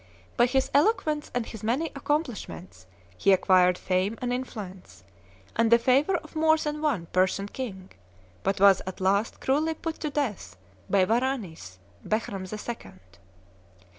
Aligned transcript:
By 0.35 0.47
his 0.47 0.71
eloquence 0.73 1.29
and 1.35 1.45
his 1.45 1.61
many 1.61 1.91
accomplishments 1.95 2.87
he 3.15 3.31
acquired 3.31 3.77
fame 3.77 4.17
and 4.19 4.33
influence, 4.33 5.03
and 5.55 5.69
the 5.71 5.77
favour 5.77 6.15
of 6.17 6.35
more 6.35 6.57
than 6.57 6.81
one 6.81 7.05
Persian 7.13 7.47
king, 7.47 7.91
but 8.41 8.59
was 8.59 8.81
at 8.87 8.99
last 8.99 9.39
cruelly 9.39 9.75
put 9.75 9.99
to 9.99 10.09
death 10.09 10.57
by 10.89 11.05
Varanes 11.05 11.77
[Behram] 12.03 12.45
the 12.49 12.57
Second. 12.57 13.19